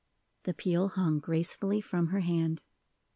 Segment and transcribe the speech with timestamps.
[0.45, 2.63] The peel hung gracefully from her hand.